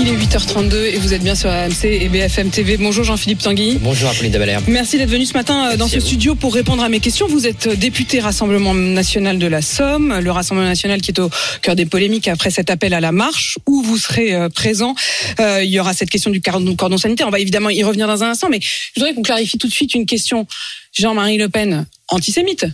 [0.00, 2.76] Il est 8h32 et vous êtes bien sur AMC et BFM TV.
[2.76, 3.78] Bonjour Jean-Philippe Tanguy.
[3.80, 4.62] Bonjour Apolline de Valère.
[4.68, 7.26] Merci d'être venu ce matin euh, dans ce studio pour répondre à mes questions.
[7.26, 11.30] Vous êtes euh, député Rassemblement National de la Somme, le Rassemblement National qui est au
[11.62, 14.94] cœur des polémiques après cet appel à la marche, où vous serez euh, présent.
[15.40, 17.26] Euh, il y aura cette question du cordon, cordon sanitaire.
[17.26, 19.72] On va évidemment y revenir dans un instant, mais je voudrais qu'on clarifie tout de
[19.72, 20.46] suite une question.
[20.92, 22.66] Jean-Marie Le Pen, antisémite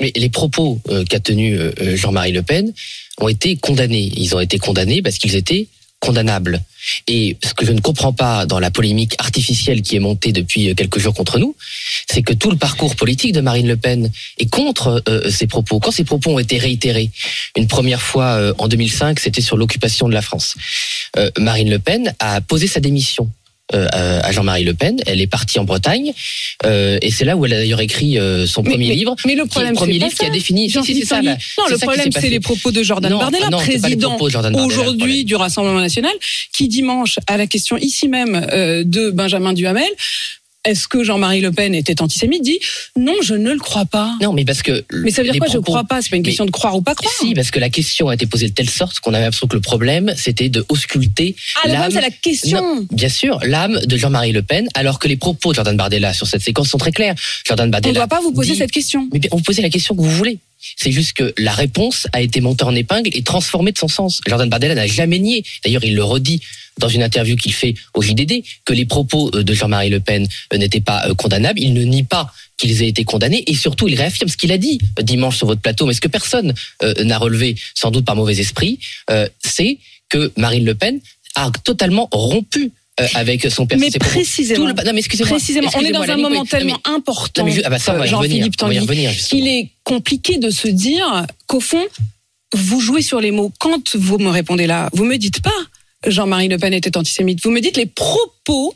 [0.00, 2.72] Mais les propos euh, qu'a tenus euh, Jean-Marie Le Pen
[3.18, 4.12] ont été condamnés.
[4.16, 5.68] Ils ont été condamnés parce qu'ils étaient
[6.00, 6.60] condamnables.
[7.08, 10.70] Et ce que je ne comprends pas dans la polémique artificielle qui est montée depuis
[10.70, 11.56] euh, quelques jours contre nous,
[12.08, 15.80] c'est que tout le parcours politique de Marine Le Pen est contre euh, ces propos.
[15.80, 17.10] Quand ces propos ont été réitérés,
[17.56, 20.54] une première fois euh, en 2005, c'était sur l'occupation de la France.
[21.16, 23.30] Euh, Marine Le Pen a posé sa démission.
[23.74, 26.12] Euh, à Jean-Marie Le Pen, elle est partie en Bretagne
[26.64, 29.16] euh, et c'est là où elle a d'ailleurs écrit euh, son Mais- premier mais- livre
[29.26, 30.70] mais le problème, premier livre qui a défini.
[30.70, 31.36] Si, si, ça, là.
[31.58, 34.16] Non, le ça problème, c'est les propos de Jordan Non, Bardella, non, président
[34.54, 36.12] aujourd'hui du Rassemblement national,
[36.52, 39.88] qui dimanche, à la question ici même euh, de Benjamin Duhamel,
[40.66, 42.58] est-ce que Jean-Marie Le Pen était antisémite, dit
[42.96, 44.14] non, je ne le crois pas.
[44.20, 44.84] Non, mais parce que.
[44.92, 46.02] Mais ça veut dire quoi, je propos- crois pas?
[46.02, 47.12] C'est pas une Mais- question de croire ou pas croire.
[47.18, 49.54] Si, parce que la question a été posée de telle sorte qu'on avait l'impression que
[49.56, 52.60] le problème, c'était de ausculter ah, le problème, c'est la question.
[52.60, 56.12] Non, bien sûr, l'âme de Jean-Marie Le Pen, alors que les propos de Jordan Bardella
[56.12, 57.14] sur cette séquence sont très clairs.
[57.46, 57.94] Jordan On ne Bardella.
[57.94, 59.08] doit pas vous poser dit- cette question.
[59.12, 60.38] Mais on vous posez la question que vous voulez.
[60.76, 64.20] C'est juste que la réponse a été montée en épingle et transformée de son sens.
[64.26, 65.44] Jordan Bardella n'a jamais nié.
[65.64, 66.40] D'ailleurs, il le redit
[66.78, 70.26] dans une interview qu'il fait au JDD que les propos euh, de Jean-Marie Le Pen
[70.52, 71.60] euh, n'étaient pas euh, condamnables.
[71.60, 74.58] Il ne nie pas qu'ils aient été condamnés et surtout il réaffirme ce qu'il a
[74.58, 76.54] dit dimanche sur votre plateau, mais ce que personne
[77.04, 78.78] n'a relevé, sans doute par mauvais esprit,
[79.40, 79.76] c'est
[80.08, 80.98] que Marine Le Pen
[81.34, 83.78] a totalement rompu euh, avec son père.
[83.78, 85.36] Mais précisément, le- non, mais excusez-moi.
[85.36, 88.04] précisément, on est dans un moment mais- tellement important, non, mais je- ah bah ça.
[88.06, 91.84] Jean-Philippe Tanguy, revenir, qu'il est compliqué de se dire qu'au fond,
[92.54, 93.52] vous jouez sur les mots.
[93.58, 95.50] Quand vous me répondez là, vous me dites pas
[96.06, 97.42] Jean-Marie Le Pen était antisémite.
[97.42, 98.74] Vous me dites les propos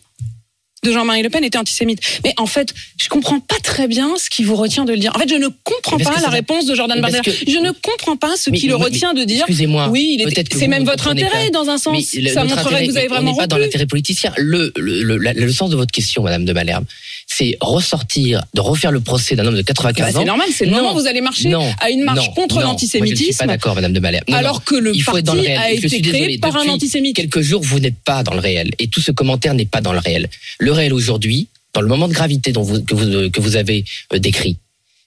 [0.83, 2.01] de Jean-Marie Le Pen étaient antisémites.
[2.25, 5.13] Mais en fait, je comprends pas très bien ce qui vous retient de le dire.
[5.15, 7.23] En fait, je ne comprends pas la réponse de Jordan Bardella.
[7.23, 9.89] que- Je ne comprends pas ce Mais- qui le mais- retient de dire Excusez-moi.
[9.91, 11.51] oui, il était- peut-être que c'est même votre intérêt pas.
[11.51, 12.15] dans un sens.
[12.15, 14.33] Le- Ça montrerait que vous avez intérêt- vraiment On n'est pas dans l'intérêt politicien.
[14.39, 16.85] Le, le, le sens de votre question, Madame de Malherbe,
[17.33, 20.19] c'est ressortir, de refaire le procès d'un homme de Bah, 95 ans.
[20.21, 22.33] c'est normal, c'est le Non, moment où vous allez marcher non, à une marche non,
[22.35, 22.57] contre.
[22.57, 23.39] Moi, Je ne suis l'antisémitisme.
[23.39, 24.25] pas d'accord, Madame de Malherbe.
[24.33, 25.59] Alors que le Il faut être parti dans le réel.
[25.59, 27.15] a été créé désolé, par un antisémite.
[27.17, 28.71] Quelques jours, vous n'êtes pas dans le réel.
[28.81, 30.29] Et tout ce commentaire n'est pas dans le réel.
[30.59, 33.85] Le réel aujourd'hui, dans le moment de gravité dont vous, que, vous, que vous avez
[34.13, 34.57] euh, décrit,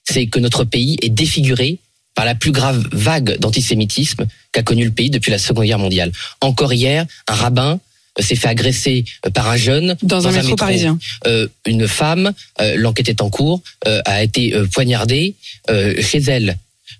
[0.04, 1.78] c'est que notre pays est défiguré
[2.14, 6.10] par la plus grave vague d'antisémitisme qu'a connue le pays depuis la Seconde Guerre mondiale.
[6.40, 7.80] Encore hier, un rabbin
[8.22, 10.98] s'est fait agresser euh, par un jeune Dans un métro parisien.
[11.26, 15.34] Euh, une femme, euh, l'enquête est en cours, euh, a été euh, poignardée
[15.70, 16.56] euh, chez elle.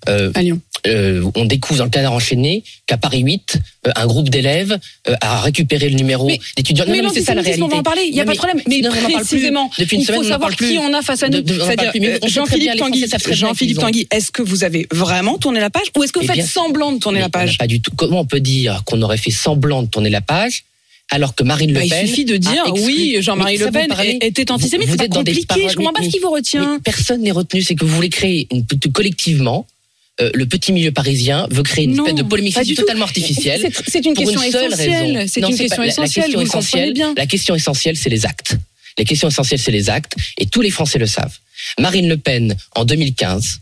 [0.07, 0.59] À Lyon.
[0.87, 4.77] euh, on découvre dans le canard enchaîné qu'à Paris 8, euh, un groupe d'élèves
[5.07, 6.85] euh, a récupéré le numéro Mais- d'étudiants.
[6.85, 8.33] Non, Mais non, c'est ça la on va en parler, il n'y a Non, pas
[8.33, 8.61] de problème.
[8.67, 11.37] Mais non, précisément, Depuis une il faut savoir qui on a face à nous.
[11.47, 16.11] C'est-à-dire, Jean-Philippe Tanguy, Jean-Philippe Tanguy, est-ce que vous avez vraiment tourné la page ou est-ce
[16.11, 17.57] que vous Eh faites semblant de tourner la page?
[17.57, 17.91] Pas du tout.
[17.95, 20.65] Comment on peut dire qu'on aurait fait semblant de tourner la page
[21.11, 24.51] alors que Marine Le Bah, Pen Il suffit de dire oui, Jean-Marie Le Pen était
[24.51, 24.87] antisémite.
[24.87, 25.69] vous C'est pas êtes dans des compliqué.
[25.69, 26.79] Je comprends pas ce qui vous retient.
[26.83, 27.61] Personne n'est retenu.
[27.61, 29.65] C'est que vous voulez créer une, collectivement.
[30.21, 33.59] euh, le petit milieu parisien veut créer une Non, espèce de polémique totalement artificielle.
[33.87, 35.25] C'est- une pour question une seule essentielle.
[35.29, 36.23] C'est une pas- question la- la essentielle.
[36.25, 37.13] question Vous essentielle- bien.
[37.17, 38.55] La question essentielle, c'est les actes.
[38.97, 41.37] La question essentielle, c'est les actes, et tous les Français le savent.
[41.79, 43.59] Marine Le Pen, en 2015,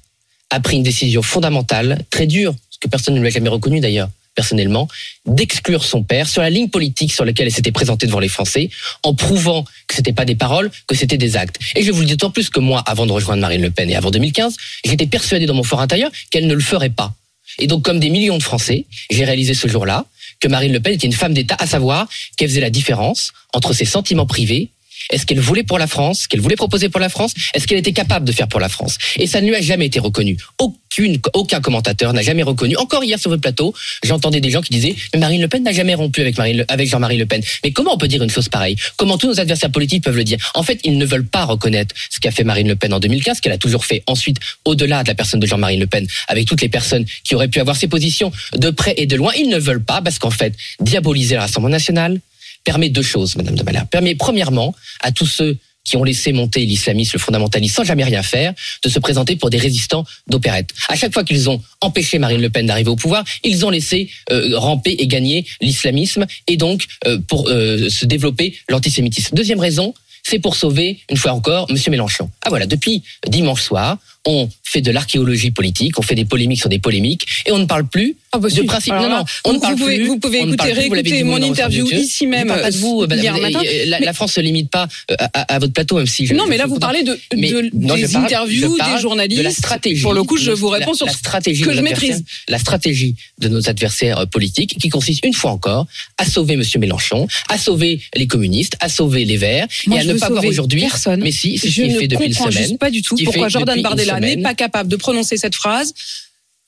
[0.51, 3.79] a pris une décision fondamentale, très dure, ce que personne ne lui a jamais reconnu
[3.79, 4.87] d'ailleurs, personnellement,
[5.25, 8.69] d'exclure son père sur la ligne politique sur laquelle elle s'était présentée devant les Français,
[9.03, 11.59] en prouvant que c'était pas des paroles, que c'était des actes.
[11.75, 13.89] Et je vous le dis d'autant plus que moi, avant de rejoindre Marine Le Pen
[13.89, 14.55] et avant 2015,
[14.85, 17.13] j'étais persuadé dans mon fort intérieur qu'elle ne le ferait pas.
[17.59, 20.05] Et donc, comme des millions de Français, j'ai réalisé ce jour-là
[20.39, 22.07] que Marine Le Pen était une femme d'État, à savoir
[22.37, 24.69] qu'elle faisait la différence entre ses sentiments privés
[25.09, 27.93] est-ce qu'elle voulait pour la France, qu'elle voulait proposer pour la France, est-ce qu'elle était
[27.93, 28.97] capable de faire pour la France?
[29.17, 30.37] Et ça ne lui a jamais été reconnu.
[30.59, 32.75] Aucune, aucun commentateur n'a jamais reconnu.
[32.77, 33.73] Encore hier sur votre plateau,
[34.03, 37.25] j'entendais des gens qui disaient Marine Le Pen n'a jamais rompu avec, avec Jean-Marie Le
[37.25, 37.41] Pen.
[37.63, 38.75] Mais comment on peut dire une chose pareille?
[38.97, 40.37] Comment tous nos adversaires politiques peuvent le dire?
[40.53, 43.37] En fait, ils ne veulent pas reconnaître ce qu'a fait Marine Le Pen en 2015,
[43.37, 46.47] ce qu'elle a toujours fait ensuite, au-delà de la personne de Jean-Marie Le Pen, avec
[46.47, 49.31] toutes les personnes qui auraient pu avoir ses positions de près et de loin.
[49.37, 52.19] Ils ne veulent pas parce qu'en fait, diaboliser le Rassemblement national
[52.63, 53.87] permet deux choses, Madame de Malherbe.
[53.89, 58.23] Permet premièrement à tous ceux qui ont laissé monter l'islamisme, le fondamentalisme, sans jamais rien
[58.23, 60.69] faire, de se présenter pour des résistants d'opérette.
[60.87, 64.09] À chaque fois qu'ils ont empêché Marine Le Pen d'arriver au pouvoir, ils ont laissé
[64.31, 69.35] euh, ramper et gagner l'islamisme et donc euh, pour euh, se développer l'antisémitisme.
[69.35, 69.93] Deuxième raison,
[70.23, 72.29] c'est pour sauver, une fois encore, Monsieur Mélenchon.
[72.45, 76.69] Ah voilà, depuis dimanche soir, on fait de l'archéologie politique, on fait des polémiques sur
[76.69, 78.63] des polémiques, et on ne parle plus Ah bah de si.
[78.63, 78.93] principe.
[78.93, 81.87] Alors Non, non, on vous, ne parle vous pouvez, vous ne écouter, réécouter mon interview
[81.91, 83.59] ici même Je parle pas de vous, euh, hier matin.
[83.65, 86.07] euh, la, Mais- la France se limite pas euh, à, à- à votre plateau, même
[86.07, 86.33] si je.
[86.33, 88.95] non, mais je là, vous parlez de, Mais de- non, je des parle- interviews je
[88.95, 89.37] des journalistes.
[89.37, 90.01] de la stratégie.
[90.01, 92.11] Pour le coup, je vous réponds la- sur la stratégie que je maîtrise.
[92.11, 95.85] adversaires- La stratégie de nos adversaires politiques, qui consiste une fois encore
[96.17, 100.07] à sauver Monsieur Mélenchon, à sauver les communistes, à sauver les Verts, et à je
[100.09, 100.81] ne pas voir aujourd'hui.
[100.81, 101.21] personne.
[101.21, 102.63] Mais si, c'est ce je qui est ne fait depuis comprends semaine.
[102.67, 104.43] juste pas du tout pourquoi Jordan Bardella n'est semaine.
[104.43, 105.93] pas capable de prononcer cette phrase.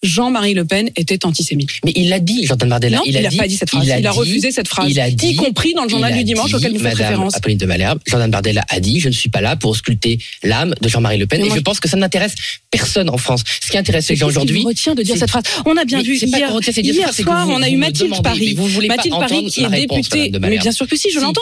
[0.03, 1.69] Jean-Marie Le Pen était antisémite.
[1.83, 2.97] Mais il l'a dit, Jordan Bardella.
[2.97, 3.85] non, il a n'a pas dit cette phrase.
[3.87, 6.23] Il a, dit- refusé cette phrase, il a dit- y compris dans le journal du
[6.23, 7.35] dimanche dit, auquel vous faites référence.
[7.35, 10.75] Apolline de Malherbe, Jordan Bardella a dit je ne suis pas là pour ausculter l'âme
[10.79, 11.39] de Jean-Marie Le Pen.
[11.39, 12.35] Mais et moi, je pense que ça n'intéresse
[12.69, 13.43] personne en France.
[13.63, 14.63] Ce qui intéresse les gens aujourd'hui.
[14.63, 15.43] retient de dire cette phrase?
[15.65, 18.55] On a bien vu pas hier, retient, hier soir, on a eu Mathilde Paris.
[18.87, 20.31] Mathilde Paris qui est députée.
[20.39, 21.41] Mais bien sûr que si, je l'entends.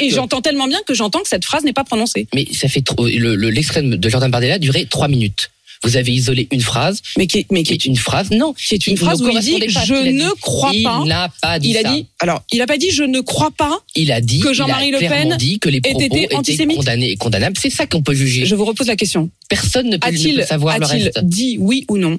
[0.00, 2.26] Et j'entends tellement bien que j'entends que cette phrase n'est pas prononcée.
[2.34, 3.06] Mais ça fait trop.
[3.06, 5.50] Le, le- l'extrême de Jordan Bardella a duré trois minutes.
[5.84, 8.52] Vous avez isolé une phrase, Mais qui est, mais qui qui est une phrase, non,
[8.54, 11.04] qui est une phrase où il dit Je ne crois Il pas.
[11.04, 11.92] n'a pas dit Il a ça.
[11.92, 13.80] dit, alors, il n'a pas dit je ne crois pas.
[13.96, 17.16] Il a dit que il Jean-Marie Le Pen dit que les propos étaient condamnés et
[17.16, 17.56] condamnables.
[17.60, 18.46] C'est ça qu'on peut juger.
[18.46, 19.30] Je vous repose la question.
[19.48, 21.24] Personne ne peut, ne A-t-il peut savoir le a-t-il reste.
[21.24, 22.18] dit oui ou non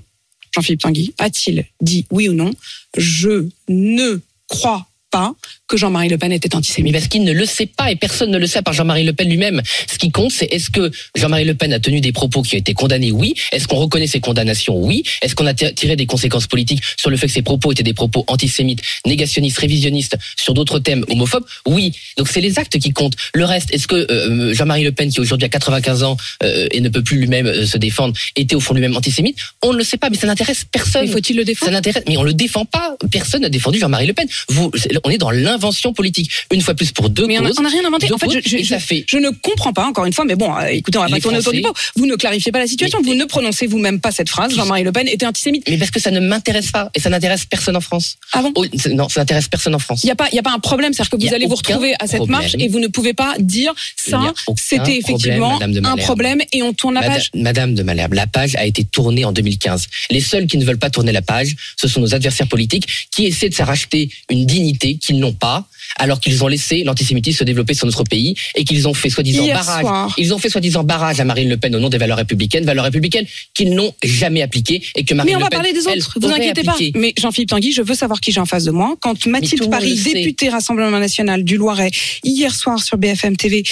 [0.55, 2.51] Jean-Philippe Tanguy, a-t-il dit oui ou non
[2.97, 5.31] Je ne crois pas
[5.67, 6.91] que Jean-Marie Le Pen était antisémite.
[6.91, 9.29] parce qu'il ne le sait pas et personne ne le sait par Jean-Marie Le Pen
[9.29, 9.61] lui-même.
[9.91, 12.59] Ce qui compte, c'est est-ce que Jean-Marie Le Pen a tenu des propos qui ont
[12.59, 13.11] été condamnés?
[13.11, 13.35] Oui.
[13.51, 14.75] Est-ce qu'on reconnaît ces condamnations?
[14.75, 15.03] Oui.
[15.21, 17.93] Est-ce qu'on a tiré des conséquences politiques sur le fait que ces propos étaient des
[17.93, 21.45] propos antisémites, négationnistes, révisionnistes sur d'autres thèmes homophobes?
[21.67, 21.93] Oui.
[22.17, 23.15] Donc c'est les actes qui comptent.
[23.35, 26.81] Le reste, est-ce que euh, Jean-Marie Le Pen, qui aujourd'hui a 95 ans euh, et
[26.81, 29.37] ne peut plus lui-même euh, se défendre, était au fond lui-même antisémite?
[29.61, 31.07] On ne le sait pas, mais ça n'intéresse personne.
[31.07, 32.95] Faut-il le Ça défendre n'intéresse, mais on le défend pas.
[33.11, 34.27] Personne n'a défendu Jean-Marie Le Pen.
[34.49, 34.71] Vous,
[35.03, 36.31] on est dans l'invention politique.
[36.51, 38.11] Une fois plus pour deux Mais on n'a rien inventé.
[38.11, 39.05] En fait, je, causes, je- et je- ça fait.
[39.07, 41.21] je ne comprends pas, encore une fois, mais bon, euh, écoutez, on va pas Les
[41.21, 41.73] tourner autour du pot.
[41.95, 44.53] Vous ne clarifiez pas la situation, vous ne prononcez vous-même pas cette phrase.
[44.55, 45.67] Jean-Marie Le Pen était antisémite.
[45.69, 48.17] Mais parce que ça ne m'intéresse pas et ça n'intéresse personne en France.
[48.33, 48.51] Ah bon?
[48.55, 50.03] Oh, non, ça n'intéresse personne en France.
[50.03, 51.55] Il n'y a pas, il y a pas un problème, c'est-à-dire que vous allez vous
[51.55, 52.39] retrouver à cette problème.
[52.41, 56.93] marche et vous ne pouvez pas dire ça, c'était effectivement un problème et on tourne
[56.95, 57.29] la Madame, page.
[57.35, 59.87] Madame de Malherbe, la page a été tournée en 2015.
[60.09, 63.25] Les seuls qui ne veulent pas tourner la page, ce sont nos adversaires politiques qui
[63.25, 65.67] essaient de s'arracher une dignité qu'ils n'ont pas,
[65.97, 69.47] alors qu'ils ont laissé l'antisémitisme se développer sur notre pays et qu'ils ont fait soi-disant
[69.47, 69.81] barrage.
[69.81, 70.15] soir.
[70.17, 72.85] Ils ont fait soi-disant barrage à Marine Le Pen au nom des valeurs républicaines, valeurs
[72.85, 75.87] républicaines qu'ils n'ont jamais appliquées et que Marine Mais on Le va Pen, parler des
[75.89, 76.77] elle, autres, vous inquiétez pas.
[76.95, 78.95] Mais Jean-Philippe Tanguy, je veux savoir qui j'ai en face de moi.
[79.01, 81.91] Quand Mathilde le Paris, le députée Rassemblement National du Loiret,
[82.23, 83.63] hier soir sur BFM TV,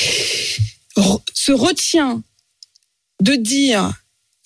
[1.34, 2.22] se retient
[3.22, 3.92] de dire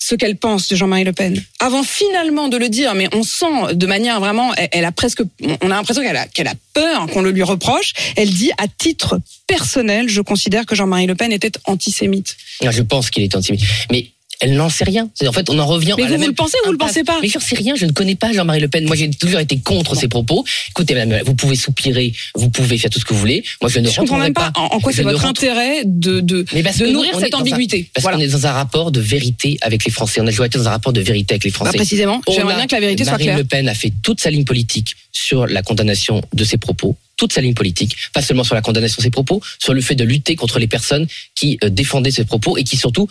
[0.08, 3.74] ce qu'elle pense de Jean-Marie Le Pen, avant finalement de le dire, mais on sent
[3.74, 7.32] de manière vraiment, elle, a presque, on a l'impression qu'elle a, a peur qu'on le
[7.32, 7.92] lui reproche.
[8.14, 9.18] Elle dit, à titre
[9.48, 12.36] personnel, je considère que Jean-Marie Le Pen était antisémite.
[12.62, 13.64] Je pense qu'il est antisémite.
[13.90, 14.06] Mais
[14.40, 15.08] elle n'en sait rien.
[15.26, 16.72] En fait, on en revient Mais à vous, la vous même le pensez ou vous
[16.72, 18.84] le pensez pas Mais je sais rien, je ne connais pas Jean-Marie Le Pen.
[18.86, 20.44] Moi, j'ai toujours été contre ses propos.
[20.70, 23.44] Écoutez, madame, vous pouvez soupirer, vous pouvez faire tout ce que vous voulez.
[23.62, 26.20] Moi, je ne Je comprends même pas en, en quoi c'est votre rentre- intérêt de,
[26.20, 27.88] de, de nourrir cette un- ambiguïté.
[27.94, 28.18] Parce Voilà.
[28.18, 30.20] qu'on est dans un rapport de vérité avec les Français.
[30.20, 31.76] On a joué dans un rapport de vérité avec les Bah, Français.
[31.76, 33.38] précisément, On j'aimerais bien que la vérité soit Marine claire.
[33.38, 37.32] Le Pen a fait toute sa ligne politique sur la condamnation de ses propos, toute
[37.32, 40.04] sa ligne politique, pas seulement sur la condamnation de ses propos, sur le fait de
[40.04, 43.08] lutter contre les personnes qui euh, défendaient ses propos et qui surtout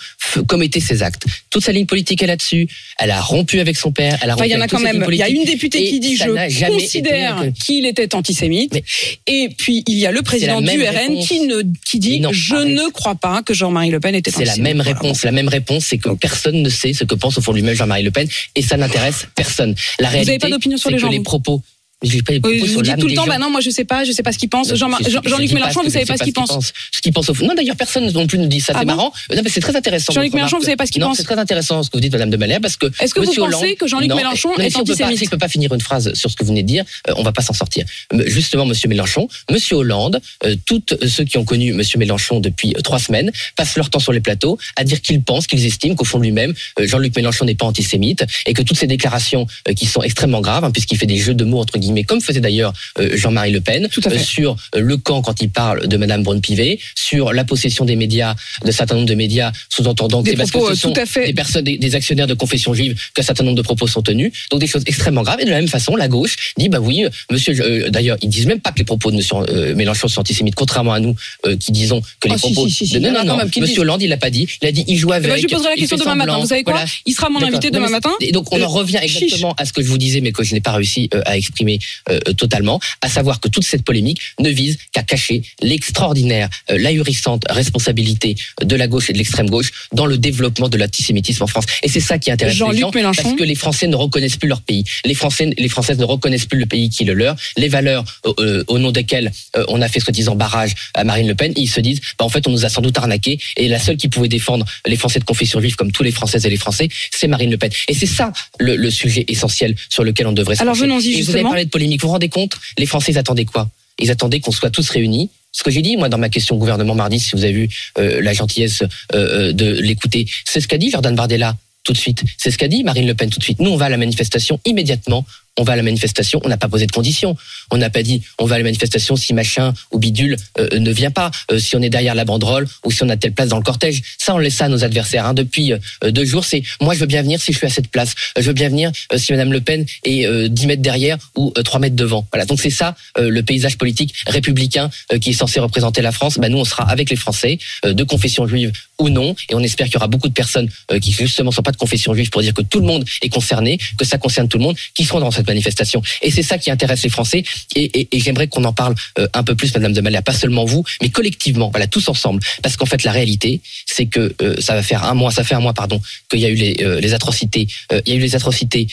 [0.47, 1.23] commettaient ces actes.
[1.49, 2.67] Toute sa ligne politique est là-dessus.
[2.99, 4.17] Elle a rompu avec son père.
[4.21, 5.05] Elle a Enfin, rompu il y en a quand même.
[5.09, 6.25] Il y a une députée qui dit je
[6.67, 8.73] considère été- qu'il était antisémite.
[8.73, 8.83] Mais-
[9.27, 11.27] et puis il y a le président du RN réponse.
[11.27, 12.67] qui ne qui dit Non, je arrête.
[12.67, 14.63] ne crois pas que Jean-Marie Le Pen était C'est la antisémite.
[14.75, 15.23] même Voilà, réponse.
[15.23, 17.75] La même réponse, c'est que personne ne sait ce que pense au fond de lui-même
[17.75, 19.75] Jean-Marie Le Pen et ça n'intéresse personne.
[19.99, 21.61] La avez réalité, pas d'opinion sur les que les vous propos.
[22.05, 23.27] J'ai pas les propos Oui, sur vous dites tout le temps, gens.
[23.31, 24.73] bah non, moi je sais pas, je sais pas ce qu'il pense.
[24.75, 26.71] Jean- Jean- je Jean-Luc Mélenchon, vous savez pas ce qu'il pense.
[26.91, 27.45] Ce qu'il pense au fond.
[27.47, 28.73] Non, d'ailleurs, personne non plus ne dit ça.
[28.75, 29.11] Ah c'est bon marrant.
[29.31, 30.13] Euh, Non, mais c'est très intéressant.
[30.13, 32.01] Jean-Luc Mélenchon, vous savez pas ce qu'il non, pense c'est très intéressant ce que vous
[32.01, 32.87] dites, Madame de Malherbe, parce que.
[33.01, 35.81] Est-ce que vous pensez que Jean-Luc Mélenchon est antisémite Si on peut pas finir une
[35.81, 37.85] phrase sur ce que vous venez de dire, euh, on va pas s'en sortir.
[38.13, 42.73] Euh, Justement, Monsieur Mélenchon, Monsieur Hollande, euh, toutes ceux qui ont connu Monsieur Mélenchon depuis
[42.77, 45.95] euh, trois semaines passent leur temps sur les plateaux à dire qu'ils pensent, qu'ils estiment
[45.95, 49.73] qu'au fond lui-même, euh, Jean-Luc Mélenchon n'est pas antisémite et que toutes ces déclarations euh,
[49.73, 52.39] qui sont extrêmement graves, hein, puisqu'il fait des jeux de mots entre guillemets, comme faisait
[52.41, 54.17] d'ailleurs euh, Jean-Marie Le Pen, Tout à fait.
[54.17, 57.95] euh, sur euh, le camp quand il parle de Madame Braun-Pivet, sur la possession des
[57.95, 58.35] médias,
[58.65, 61.27] de certain nombre de médias, sous-entendant que parce que ce sont fait.
[61.27, 64.31] des personnes, des, des actionnaires de confession juive qu'un certain nombre de propos sont tenus.
[64.51, 65.39] Donc des choses extrêmement graves.
[65.41, 67.55] Et de la même façon, la gauche dit bah oui, Monsieur.
[67.61, 70.55] euh, D'ailleurs, ils disent même pas que les propos de Monsieur euh, Mélenchon sont antisémites,
[70.55, 72.67] contrairement à nous euh, qui disons que les Ah, si, propos.
[72.67, 73.37] si, si, si, de- non, non, non.
[73.59, 73.81] Monsieur.
[73.81, 74.47] Hollande, il l'a pas dit.
[74.61, 75.29] Il a dit il joue Eh avec.
[75.29, 76.37] ben, je lui poserai la question demain matin.
[76.39, 76.87] Vous savez quoi Voilà.
[77.05, 78.11] Il sera mon invité demain mais matin.
[78.21, 80.53] Et donc on en revient exactement à ce que je vous disais, mais que je
[80.53, 81.74] n'ai pas réussi à exprimer
[82.09, 87.43] euh, totalement, à savoir que toute cette polémique ne vise qu'à cacher l'extraordinaire, euh, l'ahurissante
[87.49, 91.65] responsabilité de la gauche et de l'extrême gauche dans le développement de l'antisémitisme en France.
[91.83, 93.23] Et c'est ça qui intéresse les Jean-Luc gens, Mélenchon.
[93.23, 94.83] parce que les Français ne reconnaissent plus leur pays.
[95.05, 97.35] Les Français, les Françaises ne reconnaissent plus le pays qui est le leur.
[97.57, 101.27] Les valeurs euh, euh, au nom desquelles euh, on a fait soi-disant barrage à Marine
[101.27, 103.39] Le Pen, ils se disent, bah, en fait, on nous a sans doute arnaqué.
[103.57, 106.45] Et la seule qui pouvait défendre les Français de confession juive, comme tous les Françaises
[106.45, 107.69] et les Français, c'est Marine Le Pen.
[107.87, 111.53] Et c'est ça le, le sujet essentiel sur lequel on devrait se Alors, venons-y, justement.
[111.71, 112.01] Polémique.
[112.01, 113.69] Vous vous rendez compte Les Français ils attendaient quoi?
[113.99, 115.29] Ils attendaient qu'on soit tous réunis.
[115.51, 118.21] Ce que j'ai dit, moi, dans ma question au gouvernement mardi, si vous avez euh,
[118.21, 121.55] la gentillesse euh, euh, de l'écouter, c'est ce qu'a dit Jordan Bardella
[121.85, 122.23] tout de suite.
[122.37, 123.59] C'est ce qu'a dit Marine Le Pen tout de suite.
[123.59, 125.25] Nous, on va à la manifestation immédiatement.
[125.57, 126.39] On va à la manifestation.
[126.43, 127.35] On n'a pas posé de conditions.
[127.71, 130.91] On n'a pas dit on va à la manifestation si machin ou bidule euh, ne
[130.91, 133.49] vient pas, euh, si on est derrière la banderole ou si on a telle place
[133.49, 134.01] dans le cortège.
[134.17, 135.25] Ça, on laisse ça à nos adversaires.
[135.25, 135.33] Hein.
[135.33, 137.87] Depuis euh, deux jours, c'est moi, je veux bien venir si je suis à cette
[137.87, 138.13] place.
[138.37, 141.17] Euh, Je veux bien venir euh, si Madame Le Pen est euh, 10 mètres derrière
[141.35, 142.27] ou euh, 3 mètres devant.
[142.31, 142.45] Voilà.
[142.45, 146.37] Donc c'est ça euh, le paysage politique républicain euh, qui est censé représenter la France.
[146.37, 149.59] Ben, nous, on sera avec les Français euh, de confession juive ou non, et on
[149.59, 152.29] espère qu'il y aura beaucoup de personnes euh, qui justement sont pas de confession juive
[152.29, 155.03] pour dire que tout le monde est concerné, que ça concerne tout le monde, qui
[155.03, 156.01] seront dans cette manifestation.
[156.21, 157.43] Et c'est ça qui intéresse les Français.
[157.75, 160.83] Et, j'aimerais qu'on en parle euh, un peu plus, Madame de Malaya, pas seulement vous,
[161.01, 164.81] mais collectivement, voilà, tous ensemble, parce qu'en fait, la réalité, c'est que euh, ça va
[164.83, 167.67] faire un mois, ça fait un mois, pardon, qu'il y a eu les, euh, atrocités,
[168.05, 168.87] il y a eu les atrocités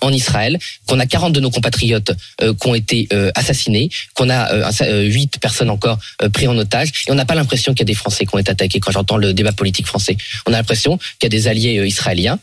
[0.00, 4.66] en Israël, qu'on a 40 de nos compatriotes qui ont été assassinés, qu'on a euh,
[4.66, 5.98] un sa- euh, 8 personnes encore
[6.32, 8.38] pris en otage, et on n'a pas l'impression qu'il y a des Français qui ont
[8.38, 8.80] été attaqués.
[8.80, 10.16] Quand j'entends le débat politique français,
[10.46, 12.38] on a l'impression qu'il y a des alliés israéliens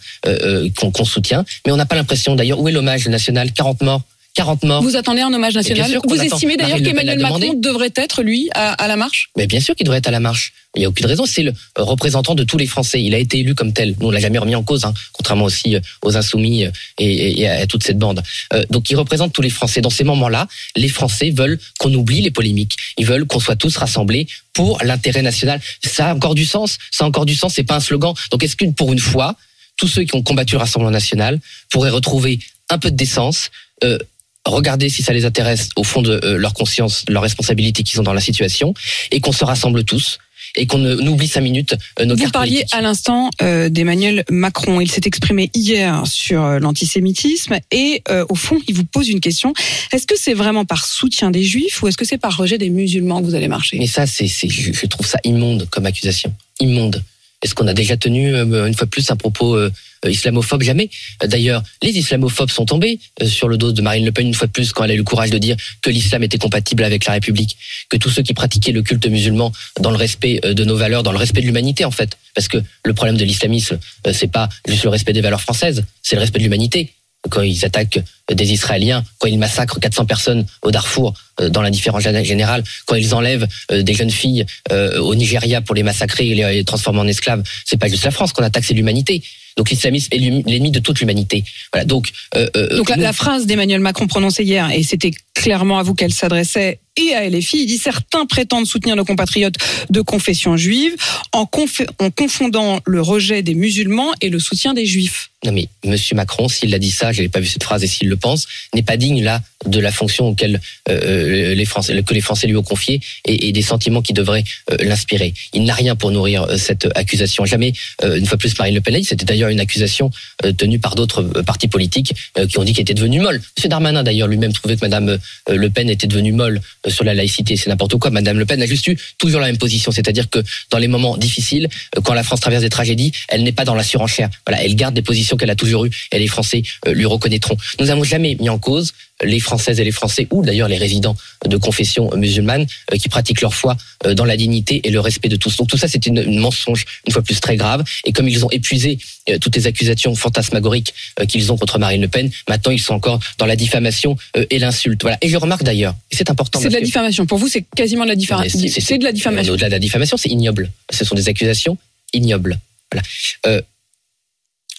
[0.77, 2.35] qu'on qu'on soutient, mais on n'a pas l'impression.
[2.35, 4.01] D'ailleurs, où est l'hommage national 40 morts,
[4.35, 4.81] 40 morts.
[4.83, 8.73] Vous attendez un hommage national sûr Vous estimez d'ailleurs qu'Emmanuel Macron devrait être, lui, à,
[8.73, 9.29] à la marche?
[9.37, 10.51] Mais bien sûr qu'il devrait être à la marche.
[10.75, 11.25] Il n'y a aucune raison.
[11.25, 13.01] C'est le euh, représentant de tous les Français.
[13.01, 13.95] Il a été élu comme tel.
[13.97, 17.05] Nous, on l'a jamais remis en cause, hein, contrairement aussi euh, aux insoumis euh, et,
[17.05, 18.21] et- et à toute cette bande.
[18.53, 19.79] Euh, donc, il représente tous les Français.
[19.79, 22.75] Dans ces moments-là, les Français veulent qu'on oublie les polémiques.
[22.97, 25.61] Ils veulent qu'on soit tous rassemblés pour l'intérêt national.
[25.81, 26.77] Ça a encore du sens.
[26.91, 27.53] Ça a encore du sens.
[27.53, 28.13] C'est pas un slogan.
[28.31, 29.37] Donc, est-ce qu'une pour une fois,
[29.77, 31.39] tous ceux qui ont combattu le Rassemblement national
[31.71, 32.39] pourraient retrouver
[32.69, 33.49] un peu de décence,
[33.83, 33.97] euh,
[34.45, 38.03] regarder si ça les intéresse au fond de euh, leur conscience, leur responsabilité qu'ils ont
[38.03, 38.73] dans la situation,
[39.11, 40.19] et qu'on se rassemble tous
[40.57, 42.75] et qu'on ne- n'oublie cinq minutes euh, nos Vous parliez politiques.
[42.75, 44.79] à l'instant euh, d'Emmanuel Macron.
[44.79, 49.19] Il s'est exprimé hier sur euh, l'antisémitisme et euh, au fond, il vous pose une
[49.19, 49.53] question.
[49.91, 52.69] Est-ce que c'est vraiment par soutien des juifs ou est-ce que c'est par rejet des
[52.69, 53.77] musulmans que vous allez marcher?
[53.79, 56.33] Mais ça, c'est, je trouve ça immonde comme accusation.
[56.61, 57.03] Immonde.
[57.45, 59.71] Est-ce qu'on a déjà tenu euh, une fois de plus un propos euh,
[60.03, 60.89] euh, islamophobe Jamais.
[61.23, 64.51] D'ailleurs, les islamophobes sont tombés sur le dos de Marine Le Pen une fois de
[64.51, 67.13] plus quand elle a eu le courage de dire que l'islam était compatible avec la
[67.13, 67.55] République,
[67.89, 71.11] que tous ceux qui pratiquaient le culte musulman dans le respect de nos valeurs, dans
[71.11, 73.77] le respect de l'humanité en fait, parce que le problème de l'islamisme,
[74.11, 76.94] c'est pas juste le respect des valeurs françaises, c'est le respect de l'humanité.
[77.29, 77.99] Quand ils attaquent
[78.31, 82.95] des Israéliens, quand ils massacrent 400 personnes au Darfour, euh, dans l'indifférence gén- générale, quand
[82.95, 86.99] ils enlèvent euh, des jeunes filles euh, au Nigeria pour les massacrer et les, transformer
[86.99, 89.23] en esclaves, c'est pas juste la France qu'on attaque, c'est l'humanité.
[89.57, 91.43] Donc l'islamisme est l'ennemi de toute l'humanité.
[91.71, 91.85] Voilà.
[91.85, 95.77] Donc, euh, euh, Donc la, nous- la phrase d'Emmanuel Macron prononcée hier, et c'était clairement
[95.77, 99.55] à vous qu'elle s'adressait, et à LFI, il dit certains prétendent soutenir nos compatriotes
[99.89, 100.95] de confession juive
[101.33, 105.29] en, confondant le rejet des musulmans et le soutien des juifs.
[105.43, 107.87] Non mais Monsieur Macron, s'il a dit ça, je n'avais pas vu cette phrase et
[107.87, 112.13] s'il le pense, n'est pas digne là de la fonction auquel euh, les Français, que
[112.13, 115.33] les Français lui ont confiée et, des sentiments qui devraient euh, l'inspirer.
[115.53, 117.45] Il n'a rien pour nourrir euh, cette accusation.
[117.45, 117.73] Jamais,
[118.03, 119.03] euh, une fois plus, Marine Le Pen.
[119.03, 120.11] C'était d'ailleurs une accusation
[120.43, 123.41] euh, tenue par d'autres euh, partis politiques euh, qui ont dit qu'elle était devenue molle.
[123.57, 125.17] Monsieur Darmanin d'ailleurs lui-même trouvait que Madame euh,
[125.49, 127.55] Le Pen était devenue molle euh, sur la laïcité.
[127.57, 128.11] C'est n'importe quoi.
[128.11, 130.39] Madame Le Pen a juste eu toujours la même position, c'est-à-dire que
[130.71, 131.67] dans les moments difficiles,
[131.97, 134.29] euh, quand la France traverse des tragédies, elle n'est pas dans la surenchère.
[134.45, 137.57] Voilà, elle garde des positions qu'elle a toujours eues et les Français euh, lui reconnaîtront.
[137.79, 141.15] Nous n'avons jamais mis en cause les Françaises et les Français, ou d'ailleurs les résidents
[141.45, 145.29] de confession musulmane, euh, qui pratiquent leur foi euh, dans la dignité et le respect
[145.29, 145.55] de tous.
[145.57, 147.83] Donc tout ça, c'est une, une mensonge, une fois plus très grave.
[148.05, 148.97] Et comme ils ont épuisé
[149.29, 152.93] euh, toutes les accusations fantasmagoriques euh, qu'ils ont contre Marine Le Pen, maintenant ils sont
[152.93, 155.01] encore dans la diffamation euh, et l'insulte.
[155.01, 155.14] Voilà.
[155.21, 156.59] Et je remarque d'ailleurs, et c'est important.
[156.59, 157.25] C'est de la diffamation.
[157.25, 158.59] Pour vous, c'est quasiment de la diffamation.
[158.59, 159.53] c'est- de la diffamation.
[159.53, 160.71] Au-delà de la diffamation, c'est ignoble.
[160.91, 161.77] Ce sont des accusations
[162.13, 162.59] ignobles.
[162.91, 163.05] Voilà.
[163.47, 163.61] Euh,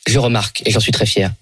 [0.06, 1.32] je remarque, et j'en suis très fier,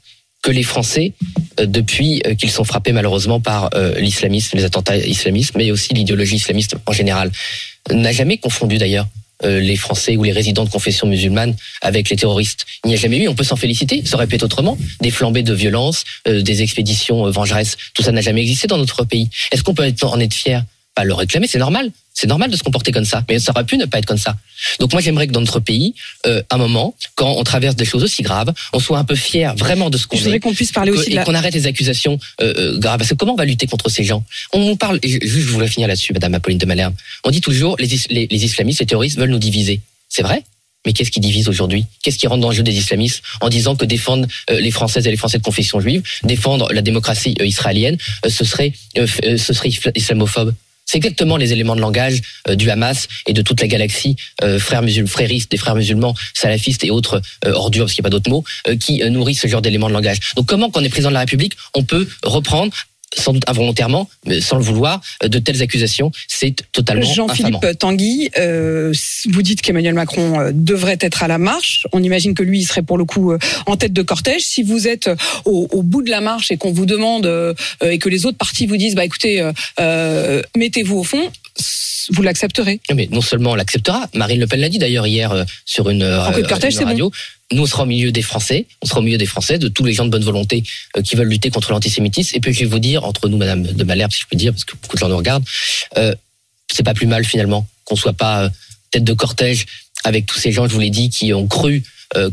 [0.43, 1.13] que les Français,
[1.61, 6.37] euh, depuis euh, qu'ils sont frappés malheureusement par l'islamisme, les attentats islamistes, mais aussi l'idéologie
[6.37, 7.31] islamiste en général,
[7.93, 9.07] n'a jamais confondu d'ailleurs
[9.43, 12.67] les Français ou les résidents de confession musulmane avec les terroristes.
[12.85, 15.55] Il n'y a jamais eu, on peut s'en féliciter, ça être autrement, des flambées de
[15.55, 19.31] violence, euh, des expéditions euh, vengeresses, tout ça n'a jamais existé dans notre pays.
[19.53, 20.65] Est-ce qu'on peut en être fier?
[20.95, 21.91] Pas le réclamer, c'est normal.
[22.17, 24.19] C'est normal de se comporter comme ça, mais ça aurait pu ne pas être comme
[24.19, 24.37] ça.
[24.79, 25.95] Donc moi j'aimerais que dans notre pays,
[26.27, 29.55] euh, un moment, quand on traverse des choses aussi graves, on soit un peu fier
[29.57, 30.39] vraiment de ce qu'on est.
[30.39, 31.25] qu'on puisse parler que- aussi de et la...
[31.25, 32.99] qu'on arrête les accusations euh, euh, graves.
[32.99, 34.25] Parce que comment on va lutter contre ces gens?
[34.53, 36.95] On nous parle, et je, juste, je voudrais finir là-dessus, Madame Apolline de Malherbe.
[37.25, 39.81] On dit toujours les, is- les, les islamistes, les terroristes veulent nous diviser.
[40.09, 40.45] C'est vrai?
[40.87, 41.87] Mais qu'est-ce qui divise aujourd'hui?
[42.03, 45.07] Qu'est-ce qui rentre dans le jeu des islamistes en disant que défendre euh, les Françaises
[45.07, 47.97] et les Français de confession juive, défendre la démocratie euh, israélienne,
[48.29, 50.55] ce serait, ce serait isla- islamophobe?
[50.95, 54.61] C'est exactement les éléments de langage euh, du Hamas et de toute la galaxie, euh,
[54.61, 58.11] frères musulmans, fréristes, des frères musulmans, salafistes et autres euh, ordures, parce qu'il n'y a
[58.11, 58.45] pas d'autres mots,
[58.79, 60.19] qui nourrissent ce genre d'éléments de langage.
[60.37, 62.73] Donc comment, quand on est président de la République, on peut reprendre
[63.17, 67.03] sans doute involontairement, mais sans le vouloir, euh, de telles accusations, c'est totalement.
[67.03, 68.93] Jean-Philippe Tanguy, euh,
[69.31, 71.87] vous dites qu'Emmanuel Macron euh, devrait être à la marche.
[71.93, 73.33] On imagine que lui, il serait pour le coup
[73.67, 74.43] en tête de cortège.
[74.43, 75.11] Si vous êtes
[75.45, 78.39] au, au bout de la marche et qu'on vous demande euh, et que les autres
[78.39, 81.31] partis vous disent, bah écoutez, euh, mettez-vous au fond,
[82.11, 82.81] vous l'accepterez.
[82.95, 86.03] Mais non seulement on l'acceptera, Marine Le Pen l'a dit d'ailleurs hier euh, sur une,
[86.03, 87.11] euh, de cortège, une c'est radio.
[87.53, 89.85] Nous, on sera au milieu des Français, on sera au milieu des Français, de tous
[89.85, 90.65] les gens de bonne volonté
[90.97, 92.37] euh, qui veulent lutter contre l'antisémitisme.
[92.37, 94.53] Et puis je vais vous dire, entre nous, Madame de Malherbe, si je peux dire,
[94.53, 95.45] parce que beaucoup de gens nous regardent,
[95.97, 96.15] euh,
[96.73, 98.49] c'est pas plus mal finalement qu'on soit pas euh,
[98.91, 99.67] tête de cortège
[100.05, 101.83] avec tous ces gens, je vous l'ai dit, qui ont cru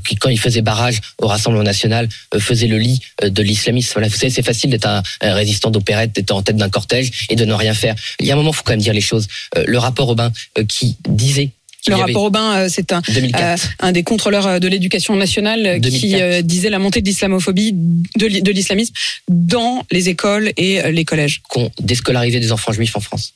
[0.03, 3.91] qui, quand ils faisaient barrage au Rassemblement national, euh, faisaient le lit euh, de l'islamisme.
[3.93, 7.11] Voilà, vous savez, c'est facile d'être un, un résistant d'opérette, d'être en tête d'un cortège
[7.29, 7.95] et de ne rien faire.
[8.19, 9.27] Il y a un moment, il faut quand même dire les choses.
[9.57, 11.49] Euh, le rapport Aubin euh, qui disait
[11.87, 13.43] Le rapport Aubin, euh, c'est un, 2004.
[13.63, 16.21] euh, un des contrôleurs euh, de l'éducation nationale euh, qui 2004.
[16.21, 18.93] euh, disait la montée de l'islamophobie, de l'i- de l'islamisme
[19.29, 21.41] dans les écoles et euh, les collèges.
[21.49, 23.33] qu'on déscolarisait des enfants juifs en France.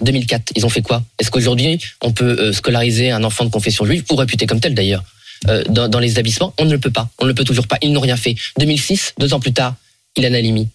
[0.00, 1.02] 2004, ils ont fait quoi?
[1.18, 4.74] Est-ce qu'aujourd'hui, on peut euh, scolariser un enfant de confession juive, ou réputé comme tel
[4.74, 5.04] d'ailleurs, euh,
[5.68, 7.10] dans, dans les établissements On ne le peut pas.
[7.18, 7.78] On ne le peut toujours pas.
[7.82, 8.34] Ils n'ont rien fait.
[8.58, 9.74] 2006, deux ans plus tard,
[10.16, 10.68] Ilan Halimi.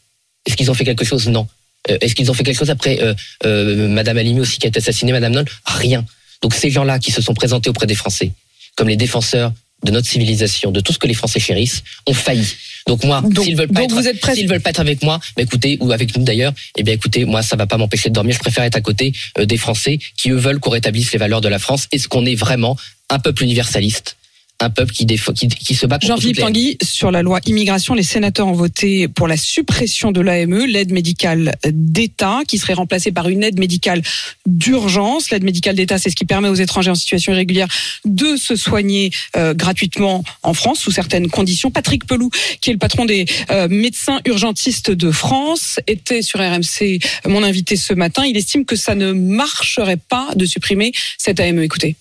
[0.46, 1.28] Est-ce qu'ils ont fait quelque chose?
[1.28, 1.48] Non.
[1.90, 3.14] Euh, Est-ce qu'ils ont fait quelque chose après euh,
[3.46, 5.46] euh, Madame Halimi aussi qui a été assassinée, Madame Noll?
[5.66, 6.06] Rien.
[6.42, 8.32] Donc ces gens-là qui se sont présentés auprès des Français
[8.78, 9.52] comme les défenseurs
[9.84, 12.48] de notre civilisation, de tout ce que les Français chérissent, ont failli.
[12.88, 15.92] Donc moi, s'ils veulent pas être, s'ils veulent pas être avec moi, bah écoutez, ou
[15.92, 18.34] avec nous d'ailleurs, eh bien écoutez, moi ça va pas m'empêcher de dormir.
[18.34, 21.42] Je préfère être à côté euh, des Français qui eux veulent qu'on rétablisse les valeurs
[21.42, 21.88] de la France.
[21.92, 22.78] Est-ce qu'on est vraiment
[23.10, 24.18] un peuple universaliste,
[24.60, 27.94] un peuple qui, défend, qui, qui se bat contre Jean-Philippe Tanguy, sur la loi immigration,
[27.94, 33.12] les sénateurs ont voté pour la suppression de l'AME, l'aide médicale d'État, qui serait remplacée
[33.12, 34.02] par une aide médicale
[34.46, 35.30] d'urgence.
[35.30, 37.68] L'aide médicale d'État, c'est ce qui permet aux étrangers en situation irrégulière
[38.06, 41.70] de se soigner euh, gratuitement en France, sous certaines conditions.
[41.70, 47.00] Patrick Pelou, qui est le patron des euh, médecins urgentistes de France, était sur RMC
[47.26, 48.26] mon invité ce matin.
[48.26, 51.62] Il estime que ça ne marcherait pas de supprimer cette AME.
[51.62, 51.96] Écoutez.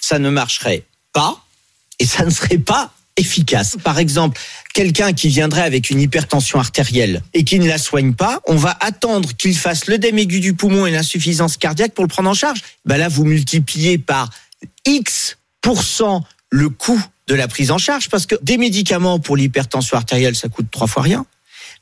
[0.00, 1.42] ça ne marcherait pas
[1.98, 3.76] et ça ne serait pas efficace.
[3.82, 4.40] Par exemple,
[4.74, 8.76] quelqu'un qui viendrait avec une hypertension artérielle et qui ne la soigne pas, on va
[8.80, 12.60] attendre qu'il fasse l'œdème aigu du poumon et l'insuffisance cardiaque pour le prendre en charge.
[12.84, 14.30] Ben là, vous multipliez par
[14.86, 15.36] X
[16.50, 20.48] le coût de la prise en charge parce que des médicaments pour l'hypertension artérielle, ça
[20.48, 21.26] coûte trois fois rien.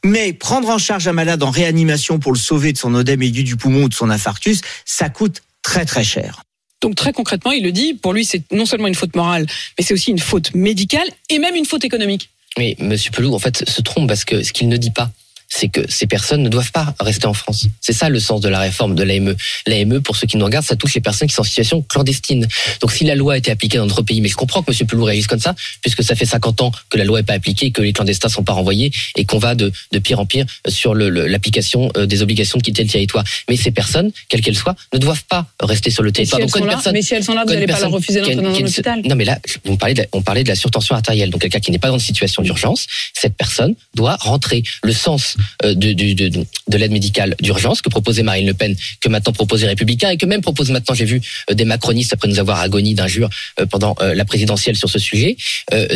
[0.04, 3.44] Mais prendre en charge un malade en réanimation pour le sauver de son œdème aigu
[3.44, 6.42] du poumon ou de son infarctus, ça coûte très très cher.
[6.80, 9.46] Donc très concrètement, il le dit, pour lui, c'est non seulement une faute morale,
[9.78, 12.30] mais c'est aussi une faute médicale et même une faute économique.
[12.58, 15.10] Mais Monsieur Pelou, en fait, se trompe parce que ce qu'il ne dit pas,
[15.48, 17.66] c'est que ces personnes ne doivent pas rester en France.
[17.80, 19.34] C'est ça le sens de la réforme de l'AME.
[19.66, 22.46] L'AME, pour ceux qui nous regardent, ça touche les personnes qui sont en situation clandestine.
[22.80, 24.86] Donc si la loi a été appliquée dans notre pays, mais je comprends que M.
[24.86, 27.70] Pelou réagisse comme ça, puisque ça fait 50 ans que la loi n'est pas appliquée,
[27.70, 30.94] que les clandestins sont pas renvoyés et qu'on va de, de pire en pire sur
[30.94, 33.24] le- le- l'application euh, des obligations de quitter le territoire.
[33.48, 36.40] Mais ces personnes, quelles qu'elles soient, ne doivent pas rester sur le si, territoire.
[36.40, 38.42] Donc, là, personne- mais si elles sont là, vous n'allez pas leur refuser d'entrer dans
[38.42, 39.00] qui a un une- hôpital.
[39.04, 41.30] Non, mais là, vous parlez de, on parlait de la surtension artérielle.
[41.30, 44.62] Donc, quelqu'un qui n'est pas dans une situation d'urgence, cette personne doit rentrer.
[44.82, 48.76] Le sens euh, de, de, de, de l'aide médicale d'urgence que proposait Marine Le Pen,
[49.00, 51.20] que maintenant proposent les Républicains et que même propose maintenant, j'ai vu
[51.50, 55.36] euh, des macronistes après nous avoir agonie d'injures euh, pendant la présidentielle sur ce sujet.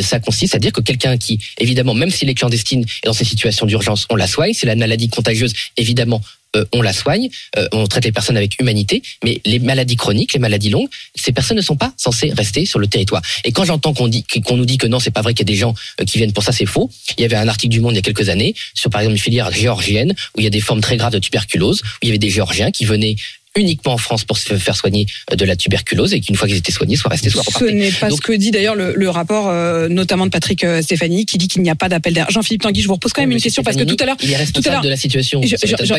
[0.01, 3.25] Ça consiste à dire que quelqu'un qui, évidemment, même s'il est clandestine et dans ces
[3.25, 4.53] situations d'urgence, on la soigne.
[4.55, 6.23] C'est la maladie contagieuse, évidemment.
[6.57, 10.33] Euh, on la soigne, euh, on traite les personnes avec humanité, mais les maladies chroniques,
[10.33, 13.23] les maladies longues, ces personnes ne sont pas censées rester sur le territoire.
[13.45, 15.51] Et quand j'entends qu'on dit qu'on nous dit que non, c'est pas vrai qu'il y
[15.51, 16.91] a des gens euh, qui viennent pour ça, c'est faux.
[17.19, 19.17] Il y avait un article du Monde il y a quelques années sur par exemple
[19.17, 22.09] une filière géorgienne où il y a des formes très graves de tuberculose, où il
[22.09, 23.17] y avait des Géorgiens qui venaient
[23.57, 26.71] uniquement en France pour se faire soigner de la tuberculose et qu'une fois qu'ils étaient
[26.71, 27.73] soignés, soient restés, soit Ce repartés.
[27.75, 30.81] n'est pas Donc- ce que dit d'ailleurs le, le rapport, euh, notamment de Patrick euh,
[30.83, 32.31] Stéphanie, qui dit qu'il n'y a pas d'appel d'air.
[32.31, 34.31] Jean-Philippe Tanguy, je vous repose quand même une question parce que tout à l'heure, il
[34.31, 35.43] est tout à responsable l'heure- de la situation.
[35.43, 35.97] Je- Jean-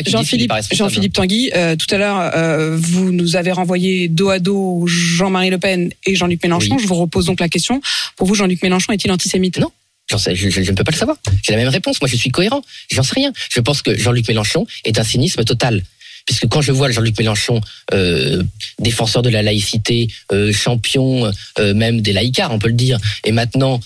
[0.72, 5.50] Jean-Philippe Tanguy, euh, tout à l'heure, euh, vous nous avez renvoyé dos à dos Jean-Marie
[5.50, 6.76] Le Pen et Jean-Luc Mélenchon.
[6.76, 6.82] Oui.
[6.82, 7.80] Je vous repose donc la question.
[8.16, 9.58] Pour vous, Jean-Luc Mélenchon est-il antisémite?
[9.58, 9.70] Non.
[10.10, 11.16] J'en sais- je, je- je ne peux pas le savoir.
[11.42, 12.00] J'ai la même réponse.
[12.00, 12.62] Moi, je suis cohérent.
[12.90, 13.32] J'en sais rien.
[13.50, 15.82] Je pense que Jean-Luc Mélenchon est un cynisme total.
[16.26, 17.60] Puisque quand je vois Jean-Luc Mélenchon,
[17.92, 18.42] euh,
[18.78, 23.32] défenseur de la laïcité, euh, champion euh, même des laïcars, on peut le dire, et
[23.32, 23.80] maintenant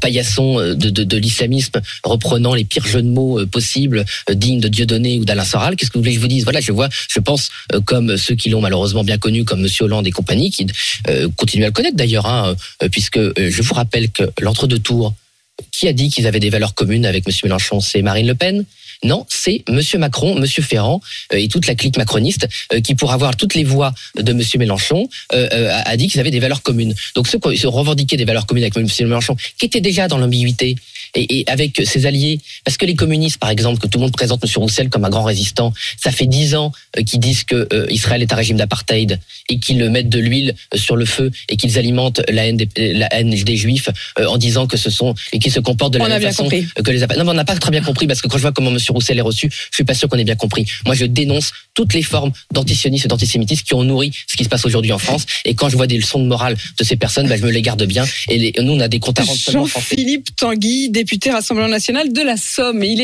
[0.00, 5.44] paillasson de, l'islamisme, reprenant les pires jeux de mots possibles, dignes de Dieudonné ou d'Alain
[5.44, 6.44] Soral, qu'est-ce que vous voulez que je vous dise?
[6.44, 7.50] Voilà, je vois, je pense,
[7.84, 10.66] comme ceux qui l'ont malheureusement bien connu, comme Monsieur Hollande et compagnie, qui
[11.36, 12.54] continuent à le connaître d'ailleurs, hein,
[12.90, 15.14] puisque je vous rappelle que l'entre-deux tours,
[15.70, 17.80] qui a dit qu'ils avaient des valeurs communes avec Monsieur Mélenchon?
[17.80, 18.64] C'est Marine Le Pen
[19.04, 21.00] non, c'est Monsieur Macron, Monsieur Ferrand
[21.32, 24.58] euh, et toute la clique macroniste euh, qui, pour avoir toutes les voix de Monsieur
[24.58, 26.94] Mélenchon, euh, a, dit qu'ils avaient des valeurs communes.
[27.14, 30.18] Donc ceux qui se revendiquaient des valeurs communes avec Monsieur Mélenchon, qui étaient déjà dans
[30.18, 30.76] l'ambiguïté
[31.14, 34.12] et, et avec ses alliés, parce que les communistes, par exemple, que tout le monde
[34.12, 36.72] présente Monsieur Roussel comme un grand résistant, ça fait dix ans
[37.06, 40.96] qu'ils disent que euh, Israël est un régime d'apartheid et qu'ils mettent de l'huile sur
[40.96, 43.88] le feu et qu'ils alimentent la haine des, la haine des Juifs
[44.18, 46.44] euh, en disant que ce sont et qu'ils se comportent de la On même façon
[46.44, 46.66] compris.
[46.84, 48.52] que les Non, mais on n'a pas très bien compris parce que quand je vois
[48.52, 50.66] comment Monsieur Roussel est reçu, je suis pas sûr qu'on ait bien compris.
[50.86, 54.48] Moi, je dénonce toutes les formes d'antisionisme et d'antisémitisme qui ont nourri ce qui se
[54.48, 55.26] passe aujourd'hui en France.
[55.44, 57.62] Et quand je vois des leçons de morale de ces personnes, bah, je me les
[57.62, 58.04] garde bien.
[58.28, 59.38] Et nous, on a des comptes à rendre.
[59.50, 62.82] Jean-Philippe Tanguy, député Rassemblement national de la Somme.
[62.82, 63.00] Il est